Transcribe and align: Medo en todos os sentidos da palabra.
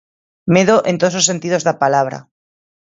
Medo 0.55 0.75
en 0.89 0.95
todos 0.99 1.15
os 1.19 1.27
sentidos 1.29 1.65
da 1.67 1.79
palabra. 1.83 2.17